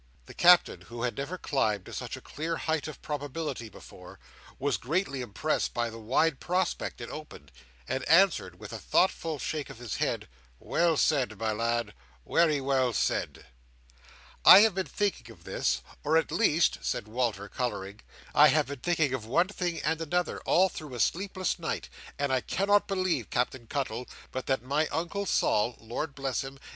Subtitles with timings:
[0.25, 4.17] The Captain, who had never climbed to such a clear height of probability before,
[4.57, 7.51] was greatly impressed by the wide prospect it opened,
[7.87, 10.27] and answered, with a thoughtful shake of his head,
[10.57, 11.93] "Well said, my lad;
[12.25, 13.45] wery well said."
[14.43, 17.99] "I have been thinking of this, or, at least," said Walter, colouring,
[18.33, 22.33] "I have been thinking of one thing and another, all through a sleepless night, and
[22.33, 26.57] I cannot believe, Captain Cuttle, but that my Uncle Sol (Lord bless him!)